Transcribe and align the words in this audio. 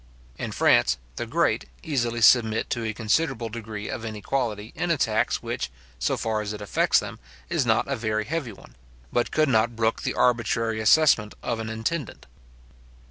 In 0.39 0.51
France, 0.51 0.97
the 1.17 1.27
great 1.27 1.65
easily 1.83 2.21
submit 2.21 2.71
to 2.71 2.83
a 2.83 2.91
considerable 2.91 3.49
degree 3.49 3.87
of 3.87 4.03
inequality 4.03 4.73
in 4.75 4.89
a 4.89 4.97
tax 4.97 5.43
which, 5.43 5.69
so 5.99 6.17
far 6.17 6.41
as 6.41 6.53
it 6.53 6.59
affects 6.61 6.97
them, 6.99 7.19
is 7.49 7.67
not 7.67 7.87
a 7.87 7.95
very 7.97 8.25
heavy 8.25 8.51
one; 8.51 8.75
but 9.13 9.29
could 9.29 9.47
not 9.47 9.75
brook 9.75 10.01
the 10.01 10.15
arbitrary 10.15 10.79
assessment 10.79 11.35
of 11.43 11.59
an 11.59 11.69
intendant. 11.69 12.25